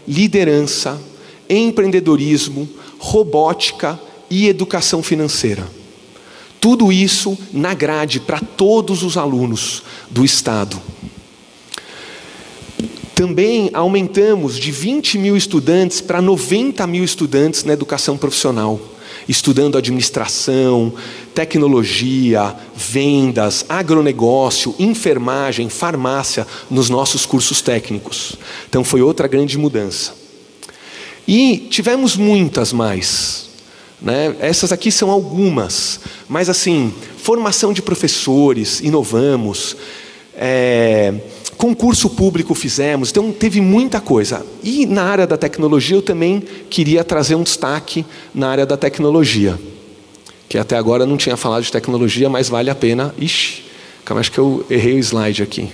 liderança, 0.07 1.01
empreendedorismo, 1.49 2.69
robótica 3.03 3.99
e 4.29 4.47
educação 4.47 5.03
financeira. 5.03 5.67
Tudo 6.59 6.89
isso 6.89 7.37
na 7.51 7.73
grade 7.73 8.21
para 8.21 8.39
todos 8.39 9.03
os 9.03 9.17
alunos 9.17 9.83
do 10.09 10.23
Estado. 10.23 10.81
Também 13.13 13.69
aumentamos 13.73 14.57
de 14.57 14.71
20 14.71 15.17
mil 15.17 15.35
estudantes 15.35 15.99
para 15.99 16.21
90 16.21 16.87
mil 16.87 17.03
estudantes 17.03 17.65
na 17.65 17.73
educação 17.73 18.17
profissional, 18.17 18.79
estudando 19.27 19.77
administração, 19.77 20.93
tecnologia, 21.35 22.55
vendas, 22.73 23.65
agronegócio, 23.67 24.73
enfermagem, 24.79 25.67
farmácia 25.67 26.47
nos 26.71 26.89
nossos 26.89 27.25
cursos 27.25 27.61
técnicos. 27.61 28.37
Então 28.69 28.81
foi 28.81 29.01
outra 29.01 29.27
grande 29.27 29.57
mudança. 29.57 30.22
E 31.27 31.67
tivemos 31.69 32.15
muitas 32.15 32.73
mais. 32.73 33.49
Né? 34.01 34.35
Essas 34.41 34.71
aqui 34.71 34.91
são 34.91 35.09
algumas, 35.09 36.01
mas 36.27 36.49
assim, 36.49 36.93
formação 37.17 37.71
de 37.71 37.81
professores, 37.81 38.81
inovamos, 38.81 39.77
é, 40.35 41.13
concurso 41.55 42.09
público 42.09 42.53
fizemos, 42.53 43.09
então 43.09 43.31
teve 43.31 43.61
muita 43.61 44.01
coisa. 44.01 44.45
E 44.61 44.85
na 44.85 45.03
área 45.03 45.25
da 45.25 45.37
tecnologia 45.37 45.95
eu 45.95 46.01
também 46.01 46.43
queria 46.69 47.01
trazer 47.01 47.35
um 47.35 47.43
destaque 47.43 48.05
na 48.35 48.49
área 48.49 48.65
da 48.65 48.75
tecnologia, 48.75 49.57
que 50.49 50.57
até 50.57 50.75
agora 50.75 51.05
não 51.05 51.15
tinha 51.15 51.37
falado 51.37 51.63
de 51.63 51.71
tecnologia, 51.71 52.29
mas 52.29 52.49
vale 52.49 52.69
a 52.69 52.75
pena. 52.75 53.15
Ixi, 53.17 53.63
calma, 54.03 54.19
acho 54.19 54.33
que 54.33 54.39
eu 54.39 54.65
errei 54.69 54.95
o 54.95 54.99
slide 54.99 55.41
aqui. 55.41 55.69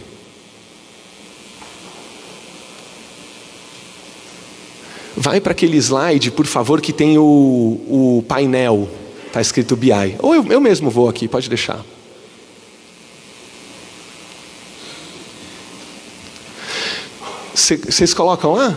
Vai 5.30 5.40
para 5.40 5.52
aquele 5.52 5.78
slide, 5.78 6.32
por 6.32 6.48
favor, 6.48 6.82
que 6.82 6.92
tem 6.92 7.20
o, 7.20 7.24
o 7.24 8.26
painel. 8.28 8.90
Está 9.28 9.40
escrito 9.40 9.76
BI. 9.76 10.16
Ou 10.18 10.34
eu, 10.34 10.44
eu 10.48 10.60
mesmo 10.60 10.90
vou 10.90 11.08
aqui, 11.08 11.28
pode 11.28 11.48
deixar. 11.48 11.86
Vocês 17.54 18.12
colocam 18.12 18.54
lá? 18.54 18.76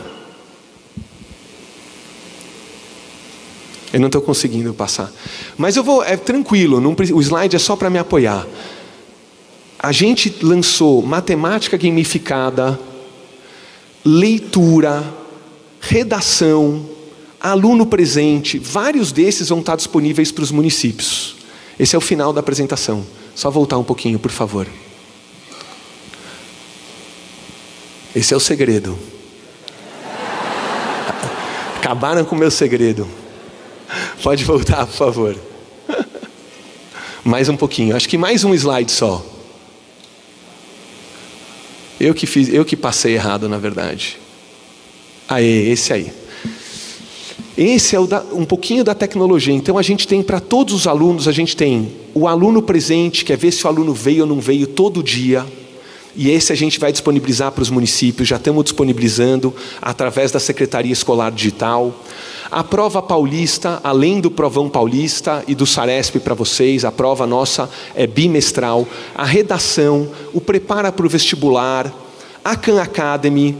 Eu 3.91 4.01
não 4.01 4.09
estou 4.09 4.21
conseguindo 4.21 4.75
passar. 4.75 5.11
Mas 5.57 5.77
eu 5.77 5.83
vou, 5.83 6.05
é 6.05 6.19
tranquilo, 6.19 6.83
não, 6.83 6.95
o 7.15 7.23
slide 7.23 7.57
é 7.57 7.59
só 7.59 7.77
para 7.77 7.89
me 7.89 7.99
apoiar. 7.99 8.47
A 9.79 9.91
gente 9.91 10.37
lançou 10.43 11.01
matemática 11.01 11.79
gamificada, 11.79 12.79
leitura, 14.05 15.22
redação, 15.83 16.89
aluno 17.41 17.85
presente, 17.85 18.57
vários 18.57 19.11
desses 19.11 19.49
vão 19.49 19.59
estar 19.59 19.75
disponíveis 19.75 20.31
para 20.31 20.45
os 20.45 20.53
municípios. 20.53 21.37
Esse 21.79 21.97
é 21.97 21.99
o 21.99 22.01
final 22.01 22.33
da 22.33 22.41
apresentação. 22.41 23.05
Só 23.35 23.51
voltar 23.51 23.77
um 23.79 23.85
pouquinho, 23.85 24.19
por 24.19 24.31
favor. 24.31 24.67
Esse 28.15 28.33
é 28.33 28.37
o 28.37 28.41
segredo. 28.41 28.97
Acabaram 31.77 32.25
com 32.25 32.37
o 32.37 32.39
meu 32.39 32.51
segredo. 32.51 33.09
Pode 34.23 34.45
voltar, 34.45 34.87
por 34.87 34.95
favor. 34.95 35.37
Mais 37.25 37.49
um 37.49 37.57
pouquinho. 37.57 37.97
Acho 37.97 38.09
que 38.09 38.17
mais 38.17 38.45
um 38.45 38.55
slide 38.55 38.93
só. 38.93 39.25
Eu 41.99 42.15
que 42.15 42.27
fiz, 42.27 42.49
eu 42.49 42.65
que 42.65 42.77
passei 42.77 43.15
errado, 43.15 43.49
na 43.49 43.59
verdade. 43.59 44.22
Aê, 45.33 45.71
esse 45.71 45.95
aí. 45.95 46.13
Esse 47.57 47.97
é 47.97 48.07
da, 48.07 48.23
um 48.35 48.45
pouquinho 48.45 48.85
da 48.85 48.95
tecnologia. 48.95 49.55
Então 49.55 49.79
a 49.79 49.83
gente 49.83 50.07
tem 50.07 50.23
para 50.23 50.39
todos 50.39 50.75
os 50.75 50.87
alunos, 50.87 51.27
a 51.27 51.33
gente 51.33 51.57
tem 51.57 51.91
o 52.13 52.29
aluno 52.29 52.61
presente, 52.61 53.25
que 53.25 53.33
é 53.33 53.37
ver 53.37 53.51
se 53.51 53.65
o 53.65 53.69
aluno 53.69 53.95
veio 53.95 54.25
ou 54.25 54.29
não 54.29 54.41
veio 54.41 54.67
todo 54.67 55.03
dia. 55.03 55.47
E 56.15 56.31
esse 56.31 56.53
a 56.53 56.55
gente 56.55 56.79
vai 56.79 56.93
disponibilizar 56.93 57.51
para 57.51 57.63
os 57.63 57.71
municípios, 57.71 58.29
já 58.29 58.37
estamos 58.37 58.65
disponibilizando 58.65 59.55
através 59.81 60.31
da 60.31 60.39
Secretaria 60.39 60.93
Escolar 60.93 61.33
Digital. 61.33 61.95
A 62.51 62.63
prova 62.63 63.01
paulista, 63.01 63.81
além 63.83 64.21
do 64.21 64.31
provão 64.31 64.69
paulista 64.69 65.43
e 65.49 65.55
do 65.55 65.65
Saresp 65.65 66.17
para 66.17 66.35
vocês, 66.35 66.85
a 66.85 66.93
prova 66.93 67.27
nossa 67.27 67.71
é 67.95 68.07
bimestral. 68.07 68.87
A 69.15 69.25
redação, 69.25 70.11
o 70.35 70.43
prepara 70.43 70.93
para 70.93 71.07
o 71.07 71.09
vestibular, 71.09 71.91
a 72.45 72.55
Khan 72.55 72.83
Academy, 72.83 73.57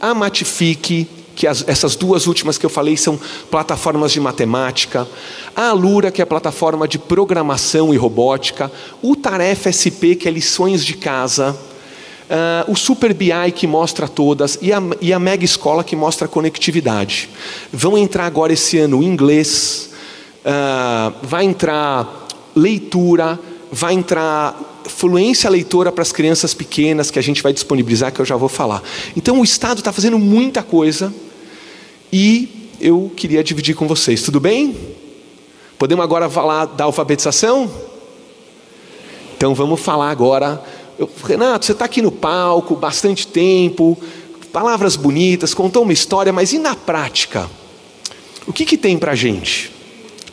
a 0.00 0.14
Matifique, 0.14 1.15
que 1.36 1.46
as, 1.46 1.62
essas 1.68 1.94
duas 1.94 2.26
últimas 2.26 2.56
que 2.56 2.64
eu 2.64 2.70
falei 2.70 2.96
são 2.96 3.20
plataformas 3.50 4.10
de 4.10 4.18
matemática, 4.18 5.06
a 5.54 5.68
Alura, 5.68 6.10
que 6.10 6.22
é 6.22 6.24
a 6.24 6.26
plataforma 6.26 6.88
de 6.88 6.98
programação 6.98 7.92
e 7.92 7.96
robótica, 7.96 8.72
o 9.02 9.14
Tarefa 9.14 9.70
SP, 9.70 10.16
que 10.16 10.26
é 10.26 10.30
lições 10.30 10.84
de 10.84 10.94
casa, 10.94 11.54
uh, 12.30 12.72
o 12.72 12.74
Super 12.74 13.12
BI, 13.12 13.52
que 13.54 13.66
mostra 13.66 14.08
todas, 14.08 14.58
e 14.62 14.72
a, 14.72 14.82
e 15.00 15.12
a 15.12 15.18
Mega 15.18 15.44
Escola, 15.44 15.84
que 15.84 15.94
mostra 15.94 16.26
conectividade. 16.26 17.28
Vão 17.70 17.98
entrar 17.98 18.24
agora 18.24 18.54
esse 18.54 18.78
ano 18.78 19.02
inglês, 19.02 19.90
ah, 20.48 21.12
vai 21.22 21.44
entrar 21.44 22.28
leitura, 22.54 23.38
vai 23.70 23.92
entrar 23.94 24.56
fluência 24.88 25.50
leitora 25.50 25.90
para 25.90 26.02
as 26.02 26.12
crianças 26.12 26.54
pequenas 26.54 27.10
que 27.10 27.18
a 27.18 27.22
gente 27.22 27.42
vai 27.42 27.52
disponibilizar, 27.52 28.12
que 28.12 28.20
eu 28.20 28.24
já 28.24 28.36
vou 28.36 28.48
falar. 28.48 28.80
Então 29.16 29.40
o 29.40 29.44
Estado 29.44 29.78
está 29.78 29.92
fazendo 29.92 30.18
muita 30.18 30.62
coisa 30.62 31.12
e 32.18 32.70
eu 32.80 33.12
queria 33.14 33.44
dividir 33.44 33.74
com 33.74 33.86
vocês. 33.86 34.22
Tudo 34.22 34.40
bem? 34.40 34.74
Podemos 35.78 36.02
agora 36.02 36.30
falar 36.30 36.64
da 36.64 36.84
alfabetização? 36.84 37.70
Então 39.36 39.54
vamos 39.54 39.78
falar 39.78 40.08
agora. 40.08 40.64
Renato, 41.22 41.66
você 41.66 41.72
está 41.72 41.84
aqui 41.84 42.00
no 42.00 42.10
palco 42.10 42.74
bastante 42.74 43.26
tempo, 43.26 43.98
palavras 44.50 44.96
bonitas, 44.96 45.52
contou 45.52 45.82
uma 45.82 45.92
história, 45.92 46.32
mas 46.32 46.54
e 46.54 46.58
na 46.58 46.74
prática? 46.74 47.50
O 48.46 48.52
que, 48.52 48.64
que 48.64 48.78
tem 48.78 48.96
para 48.96 49.12
a 49.12 49.14
gente? 49.14 49.70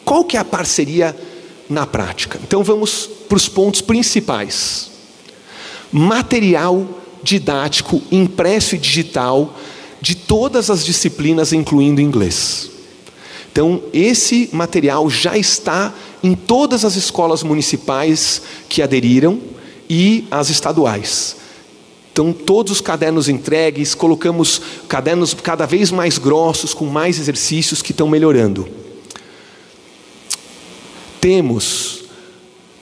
Qual 0.05 0.23
que 0.23 0.37
é 0.37 0.39
a 0.39 0.45
parceria 0.45 1.13
na 1.69 1.85
prática? 1.85 2.39
Então 2.41 2.63
vamos 2.63 3.09
para 3.27 3.35
os 3.35 3.49
pontos 3.49 3.81
principais. 3.81 4.89
Material 5.91 6.87
didático 7.21 8.01
impresso 8.09 8.75
e 8.75 8.77
digital 8.77 9.53
de 10.03 10.15
todas 10.15 10.69
as 10.69 10.83
disciplinas, 10.83 11.53
incluindo 11.53 12.01
inglês. 12.01 12.69
Então, 13.49 13.81
esse 13.93 14.49
material 14.51 15.09
já 15.09 15.37
está 15.37 15.93
em 16.21 16.35
todas 16.35 16.83
as 16.83 16.97
escolas 16.97 17.41
municipais 17.41 18.41
que 18.67 18.81
aderiram 18.81 19.39
e 19.89 20.27
as 20.29 20.49
estaduais. 20.49 21.37
Então, 22.11 22.33
todos 22.33 22.73
os 22.73 22.81
cadernos 22.81 23.29
entregues, 23.29 23.95
colocamos 23.95 24.61
cadernos 24.89 25.33
cada 25.33 25.65
vez 25.65 25.89
mais 25.89 26.17
grossos, 26.17 26.73
com 26.73 26.85
mais 26.85 27.17
exercícios 27.17 27.81
que 27.81 27.91
estão 27.91 28.09
melhorando. 28.09 28.67
Temos, 31.21 32.03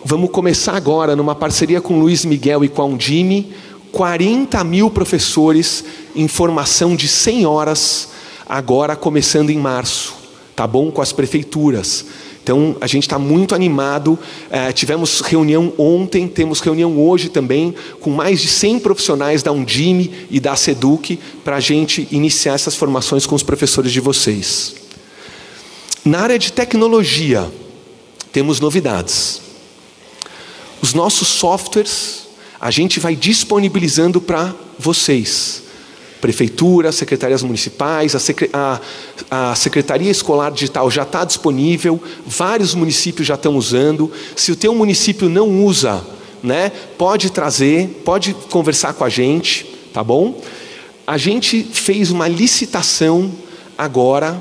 vamos 0.03 0.31
começar 0.31 0.75
agora, 0.75 1.15
numa 1.15 1.35
parceria 1.35 1.81
com 1.81 1.99
Luiz 1.99 2.25
Miguel 2.25 2.63
e 2.63 2.67
com 2.67 2.81
a 2.81 2.85
Undime, 2.85 3.53
40 3.91 4.63
mil 4.63 4.89
professores 4.89 5.83
em 6.15 6.27
formação 6.27 6.95
de 6.95 7.07
100 7.07 7.45
horas, 7.45 8.09
agora 8.47 8.95
começando 8.95 9.49
em 9.49 9.57
março 9.57 10.21
tá 10.61 10.67
bom? 10.67 10.91
Com 10.91 11.01
as 11.01 11.11
prefeituras. 11.11 12.05
Então 12.43 12.75
a 12.81 12.85
gente 12.85 13.03
está 13.03 13.17
muito 13.17 13.55
animado. 13.55 14.17
É, 14.49 14.71
tivemos 14.71 15.21
reunião 15.21 15.73
ontem, 15.75 16.27
temos 16.27 16.59
reunião 16.59 16.99
hoje 16.99 17.29
também 17.29 17.73
com 17.99 18.11
mais 18.11 18.39
de 18.39 18.47
100 18.47 18.79
profissionais 18.79 19.41
da 19.41 19.51
Undime 19.51 20.27
e 20.29 20.39
da 20.39 20.55
Seduc 20.55 21.19
para 21.43 21.55
a 21.55 21.59
gente 21.59 22.07
iniciar 22.11 22.53
essas 22.53 22.75
formações 22.75 23.25
com 23.25 23.33
os 23.33 23.41
professores 23.41 23.91
de 23.91 23.99
vocês. 23.99 24.75
Na 26.05 26.19
área 26.19 26.37
de 26.37 26.51
tecnologia, 26.51 27.51
temos 28.31 28.59
novidades. 28.59 29.41
Os 30.79 30.93
nossos 30.93 31.27
softwares 31.27 32.20
a 32.61 32.69
gente 32.69 32.99
vai 32.99 33.15
disponibilizando 33.15 34.21
para 34.21 34.53
vocês 34.77 35.63
prefeitura, 36.21 36.91
secretarias 36.91 37.41
municipais, 37.41 38.15
a, 38.15 38.19
a, 38.53 39.51
a, 39.51 39.55
Secretaria 39.55 40.11
Escolar 40.11 40.51
Digital 40.51 40.89
já 40.91 41.01
está 41.01 41.25
disponível, 41.25 41.99
vários 42.27 42.75
municípios 42.75 43.27
já 43.27 43.33
estão 43.33 43.55
usando. 43.55 44.11
Se 44.35 44.51
o 44.51 44.55
teu 44.55 44.75
município 44.75 45.27
não 45.27 45.65
usa, 45.65 46.05
né, 46.43 46.71
pode 46.95 47.31
trazer, 47.31 48.01
pode 48.05 48.35
conversar 48.51 48.93
com 48.93 49.03
a 49.03 49.09
gente, 49.09 49.65
tá 49.91 50.03
bom? 50.03 50.39
A 51.07 51.17
gente 51.17 51.63
fez 51.63 52.11
uma 52.11 52.27
licitação 52.27 53.31
agora 53.75 54.39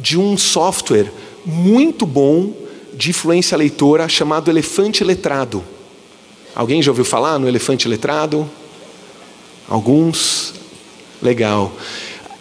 de 0.00 0.18
um 0.18 0.38
software 0.38 1.12
muito 1.44 2.06
bom 2.06 2.54
de 2.94 3.10
influência 3.10 3.56
leitora 3.56 4.08
chamado 4.08 4.50
Elefante 4.50 5.04
Letrado. 5.04 5.62
Alguém 6.54 6.82
já 6.82 6.90
ouviu 6.90 7.04
falar 7.04 7.38
no 7.38 7.48
Elefante 7.48 7.88
Letrado? 7.88 8.48
Alguns. 9.66 10.52
Legal. 11.22 11.72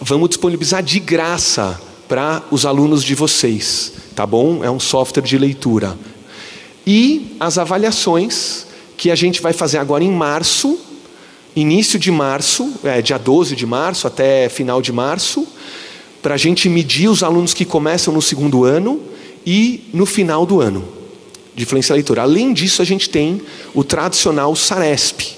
Vamos 0.02 0.30
disponibilizar 0.30 0.84
de 0.84 1.00
graça 1.00 1.80
para 2.10 2.44
os 2.52 2.66
alunos 2.66 3.06
de 3.06 3.16
vocês, 3.16 3.94
tá 4.14 4.26
bom? 4.26 4.66
É 4.66 4.70
um 4.70 4.82
software 4.82 5.24
de 5.24 5.38
leitura. 5.38 5.98
E 6.86 7.38
as 7.40 7.58
avaliações 7.58 8.66
que 8.98 9.10
a 9.10 9.16
gente 9.16 9.42
vai 9.42 9.54
fazer 9.54 9.78
agora 9.78 10.04
em 10.04 10.12
março, 10.12 10.78
início 11.56 11.98
de 11.98 12.12
março, 12.12 12.70
é, 12.84 13.02
dia 13.02 13.18
12 13.18 13.56
de 13.56 13.66
março 13.66 14.08
até 14.08 14.50
final 14.50 14.82
de 14.82 14.92
março, 14.92 15.48
para 16.22 16.34
a 16.34 16.38
gente 16.38 16.68
medir 16.68 17.08
os 17.08 17.24
alunos 17.24 17.54
que 17.54 17.64
começam 17.64 18.14
no 18.14 18.22
segundo 18.22 18.66
ano 18.66 19.02
e 19.46 19.90
no 19.94 20.06
final 20.06 20.46
do 20.46 20.60
ano 20.60 21.01
de 21.56 21.64
influência 21.64 21.94
leitura. 21.94 22.22
Além 22.22 22.54
disso, 22.54 22.82
a 22.82 22.86
gente 22.86 23.10
tem 23.10 23.42
o 23.74 23.84
tradicional 23.84 24.56
SARESP, 24.56 25.38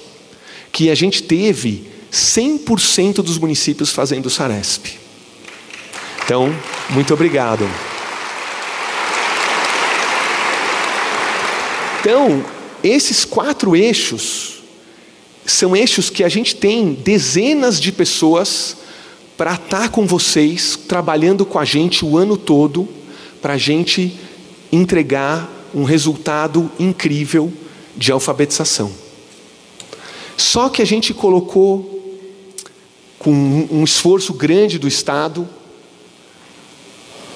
que 0.72 0.90
a 0.90 0.94
gente 0.94 1.22
teve 1.22 1.86
100% 2.12 3.16
dos 3.16 3.38
municípios 3.38 3.90
fazendo 3.90 4.30
SARESP. 4.30 4.98
Então, 6.24 6.54
muito 6.90 7.12
obrigado. 7.12 7.68
Então, 12.00 12.44
esses 12.82 13.24
quatro 13.24 13.74
eixos 13.74 14.62
são 15.46 15.76
eixos 15.76 16.10
que 16.10 16.22
a 16.22 16.28
gente 16.28 16.54
tem 16.54 16.94
dezenas 16.94 17.80
de 17.80 17.90
pessoas 17.90 18.76
para 19.36 19.54
estar 19.54 19.88
com 19.88 20.06
vocês, 20.06 20.78
trabalhando 20.88 21.44
com 21.44 21.58
a 21.58 21.64
gente 21.64 22.04
o 22.04 22.16
ano 22.16 22.36
todo, 22.36 22.88
para 23.42 23.54
a 23.54 23.58
gente 23.58 24.18
entregar 24.70 25.50
um 25.74 25.84
resultado 25.84 26.70
incrível 26.78 27.52
de 27.96 28.12
alfabetização. 28.12 28.90
Só 30.36 30.68
que 30.68 30.82
a 30.82 30.84
gente 30.84 31.12
colocou 31.12 31.90
com 33.18 33.32
um 33.70 33.84
esforço 33.84 34.32
grande 34.34 34.78
do 34.78 34.88
Estado, 34.88 35.48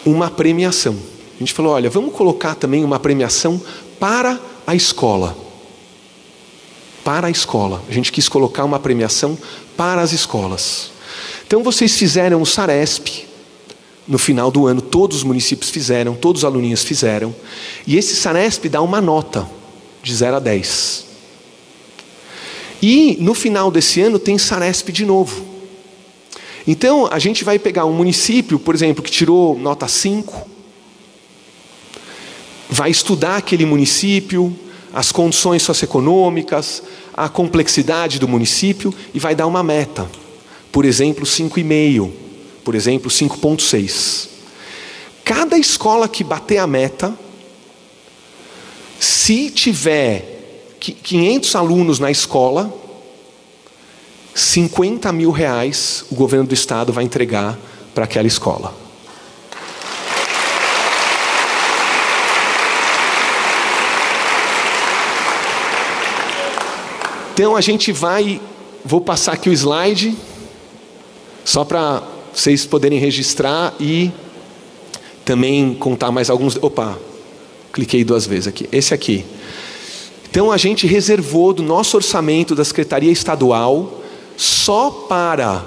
uma 0.04 0.30
premiação. 0.30 0.96
A 1.36 1.38
gente 1.38 1.52
falou: 1.52 1.72
olha, 1.72 1.88
vamos 1.90 2.14
colocar 2.14 2.54
também 2.54 2.84
uma 2.84 2.98
premiação 2.98 3.60
para 3.98 4.38
a 4.66 4.74
escola. 4.74 5.36
Para 7.04 7.28
a 7.28 7.30
escola. 7.30 7.82
A 7.88 7.92
gente 7.92 8.12
quis 8.12 8.28
colocar 8.28 8.64
uma 8.64 8.78
premiação 8.78 9.38
para 9.76 10.02
as 10.02 10.12
escolas. 10.12 10.90
Então 11.46 11.62
vocês 11.62 11.96
fizeram 11.96 12.42
o 12.42 12.46
SARESP, 12.46 13.27
no 14.08 14.18
final 14.18 14.50
do 14.50 14.66
ano, 14.66 14.80
todos 14.80 15.18
os 15.18 15.22
municípios 15.22 15.70
fizeram, 15.70 16.14
todos 16.14 16.40
os 16.40 16.44
aluninhos 16.44 16.82
fizeram, 16.82 17.34
e 17.86 17.96
esse 17.96 18.16
SARESP 18.16 18.68
dá 18.68 18.80
uma 18.80 19.00
nota 19.00 19.48
de 20.02 20.14
0 20.14 20.36
a 20.36 20.40
10. 20.40 21.06
E 22.80 23.18
no 23.20 23.34
final 23.34 23.70
desse 23.70 24.00
ano 24.00 24.18
tem 24.18 24.38
SARESP 24.38 24.92
de 24.92 25.04
novo. 25.04 25.44
Então, 26.66 27.08
a 27.10 27.18
gente 27.18 27.44
vai 27.44 27.58
pegar 27.58 27.84
um 27.84 27.92
município, 27.92 28.58
por 28.58 28.74
exemplo, 28.74 29.02
que 29.02 29.10
tirou 29.10 29.58
nota 29.58 29.86
5, 29.88 30.48
vai 32.68 32.90
estudar 32.90 33.36
aquele 33.36 33.64
município, 33.64 34.56
as 34.92 35.12
condições 35.12 35.62
socioeconômicas, 35.62 36.82
a 37.14 37.28
complexidade 37.28 38.18
do 38.18 38.28
município 38.28 38.94
e 39.12 39.18
vai 39.18 39.34
dar 39.34 39.46
uma 39.46 39.62
meta. 39.62 40.08
Por 40.70 40.84
exemplo, 40.84 41.24
5,5, 41.24 42.10
por 42.68 42.74
exemplo, 42.74 43.10
5,6. 43.10 44.28
Cada 45.24 45.56
escola 45.56 46.06
que 46.06 46.22
bater 46.22 46.58
a 46.58 46.66
meta, 46.66 47.14
se 49.00 49.48
tiver 49.48 50.76
500 50.78 51.56
alunos 51.56 51.98
na 51.98 52.10
escola, 52.10 52.70
50 54.34 55.10
mil 55.12 55.30
reais 55.30 56.04
o 56.10 56.14
governo 56.14 56.46
do 56.46 56.52
estado 56.52 56.92
vai 56.92 57.04
entregar 57.04 57.58
para 57.94 58.04
aquela 58.04 58.28
escola. 58.28 58.74
Então 67.32 67.56
a 67.56 67.62
gente 67.62 67.92
vai, 67.92 68.38
vou 68.84 69.00
passar 69.00 69.32
aqui 69.32 69.48
o 69.48 69.54
slide, 69.54 70.14
só 71.46 71.64
para 71.64 72.17
vocês 72.38 72.64
poderem 72.64 73.00
registrar 73.00 73.74
e 73.80 74.12
também 75.24 75.74
contar 75.74 76.12
mais 76.12 76.30
alguns. 76.30 76.56
Opa, 76.56 76.96
cliquei 77.72 78.04
duas 78.04 78.26
vezes 78.26 78.46
aqui. 78.46 78.68
Esse 78.70 78.94
aqui. 78.94 79.24
Então 80.30 80.52
a 80.52 80.56
gente 80.56 80.86
reservou 80.86 81.52
do 81.52 81.64
nosso 81.64 81.96
orçamento 81.96 82.54
da 82.54 82.64
Secretaria 82.64 83.10
Estadual 83.10 84.04
só 84.36 84.88
para 85.08 85.64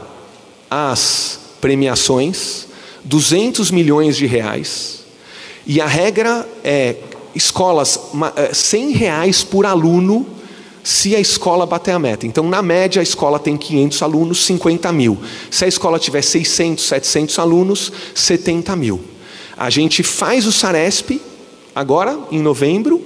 as 0.70 1.40
premiações 1.60 2.68
200 3.04 3.70
milhões 3.70 4.16
de 4.16 4.26
reais. 4.26 5.02
E 5.68 5.82
a 5.82 5.88
regra 5.88 6.48
é 6.64 6.96
escolas 7.36 8.00
100 8.54 8.94
é, 8.94 8.98
reais 8.98 9.44
por 9.44 9.66
aluno 9.66 10.26
se 10.84 11.16
a 11.16 11.20
escola 11.20 11.66
bater 11.66 11.92
a 11.92 12.00
meta. 12.00 12.26
Então, 12.26 12.48
na 12.48 12.62
média, 12.62 13.00
a 13.00 13.04
escola 13.04 13.40
tem 13.40 13.58
500 13.58 14.02
alunos, 14.02 14.46
50 14.46 14.92
mil. 14.92 15.18
Se 15.50 15.66
a 15.66 15.68
escola 15.68 16.00
tiver 16.00 16.22
600, 16.22 16.84
700 16.86 17.40
alunos, 17.40 17.92
70 18.16 18.76
mil. 18.76 19.02
A 19.58 19.70
gente 19.70 20.04
faz 20.04 20.48
o 20.48 20.52
SARESP 20.52 21.22
agora 21.76 22.18
em 22.32 22.40
novembro, 22.40 23.02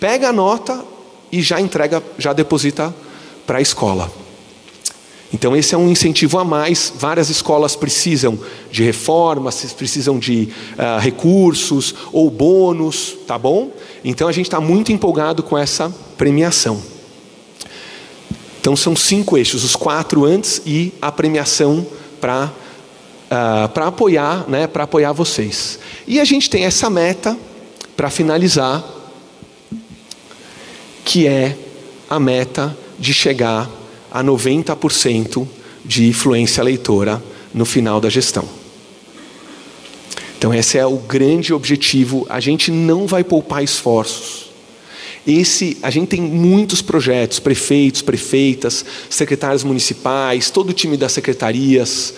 pega 0.00 0.30
a 0.30 0.32
nota 0.32 0.84
e 1.30 1.42
já 1.42 1.60
entrega, 1.60 2.02
já 2.18 2.32
deposita 2.32 2.94
para 3.46 3.58
a 3.58 3.60
escola. 3.62 4.10
Então, 5.34 5.56
esse 5.56 5.74
é 5.74 5.78
um 5.78 5.90
incentivo 5.90 6.38
a 6.38 6.44
mais. 6.44 6.92
Várias 6.94 7.30
escolas 7.30 7.74
precisam 7.74 8.38
de 8.70 8.82
reformas, 8.82 9.72
precisam 9.72 10.18
de 10.18 10.50
uh, 10.74 11.00
recursos 11.00 11.94
ou 12.12 12.30
bônus, 12.30 13.16
tá 13.26 13.38
bom? 13.38 13.70
Então, 14.04 14.28
a 14.28 14.32
gente 14.32 14.46
está 14.46 14.60
muito 14.60 14.92
empolgado 14.92 15.42
com 15.42 15.56
essa 15.56 15.92
premiação. 16.18 16.91
Então, 18.62 18.76
são 18.76 18.94
cinco 18.94 19.36
eixos: 19.36 19.64
os 19.64 19.74
quatro 19.74 20.24
antes 20.24 20.62
e 20.64 20.94
a 21.02 21.10
premiação 21.10 21.84
para 22.20 22.44
uh, 22.46 23.68
para 23.70 23.88
apoiar, 23.88 24.48
né, 24.48 24.68
para 24.68 24.84
apoiar 24.84 25.12
vocês. 25.12 25.80
E 26.06 26.20
a 26.20 26.24
gente 26.24 26.48
tem 26.48 26.64
essa 26.64 26.88
meta 26.88 27.36
para 27.96 28.08
finalizar, 28.08 28.84
que 31.04 31.26
é 31.26 31.58
a 32.08 32.20
meta 32.20 32.76
de 33.00 33.12
chegar 33.12 33.68
a 34.12 34.22
90% 34.22 35.44
de 35.84 36.12
fluência 36.12 36.62
leitora 36.62 37.20
no 37.52 37.64
final 37.64 38.00
da 38.00 38.08
gestão. 38.08 38.48
Então, 40.38 40.54
esse 40.54 40.78
é 40.78 40.86
o 40.86 40.98
grande 40.98 41.52
objetivo. 41.52 42.26
A 42.28 42.38
gente 42.38 42.70
não 42.70 43.08
vai 43.08 43.24
poupar 43.24 43.64
esforços. 43.64 44.51
Esse, 45.26 45.78
a 45.82 45.90
gente 45.90 46.08
tem 46.08 46.20
muitos 46.20 46.82
projetos, 46.82 47.38
prefeitos, 47.38 48.02
prefeitas, 48.02 48.84
secretários 49.08 49.62
municipais, 49.62 50.50
todo 50.50 50.70
o 50.70 50.72
time 50.72 50.96
das 50.96 51.12
secretarias, 51.12 52.14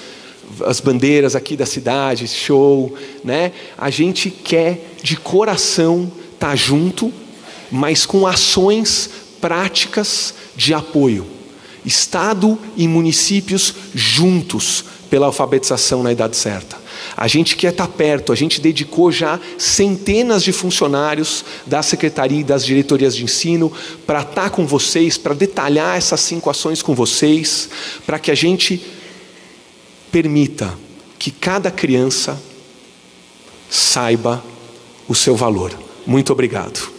as 0.64 0.80
bandeiras 0.80 1.36
aqui 1.36 1.56
da 1.56 1.66
cidade, 1.66 2.26
show, 2.28 2.94
né? 3.22 3.52
A 3.76 3.90
gente 3.90 4.30
quer 4.30 4.94
de 5.02 5.16
coração 5.16 6.10
estar 6.32 6.50
tá 6.50 6.56
junto, 6.56 7.12
mas 7.70 8.06
com 8.06 8.26
ações 8.26 9.10
práticas 9.40 10.34
de 10.56 10.72
apoio. 10.72 11.26
Estado 11.84 12.58
e 12.76 12.88
municípios 12.88 13.74
juntos 13.94 14.84
pela 15.10 15.26
alfabetização 15.26 16.02
na 16.02 16.10
idade 16.10 16.36
certa. 16.36 16.83
A 17.16 17.28
gente 17.28 17.56
quer 17.56 17.70
estar 17.70 17.88
perto, 17.88 18.32
a 18.32 18.36
gente 18.36 18.60
dedicou 18.60 19.12
já 19.12 19.38
centenas 19.56 20.42
de 20.42 20.52
funcionários 20.52 21.44
da 21.66 21.82
secretaria 21.82 22.40
e 22.40 22.44
das 22.44 22.64
diretorias 22.64 23.14
de 23.14 23.24
ensino 23.24 23.72
para 24.06 24.22
estar 24.22 24.50
com 24.50 24.66
vocês, 24.66 25.16
para 25.16 25.34
detalhar 25.34 25.96
essas 25.96 26.20
cinco 26.20 26.50
ações 26.50 26.82
com 26.82 26.94
vocês, 26.94 27.68
para 28.04 28.18
que 28.18 28.30
a 28.30 28.34
gente 28.34 28.80
permita 30.10 30.76
que 31.18 31.30
cada 31.30 31.70
criança 31.70 32.40
saiba 33.70 34.44
o 35.08 35.14
seu 35.14 35.34
valor. 35.34 35.72
Muito 36.06 36.32
obrigado. 36.32 36.93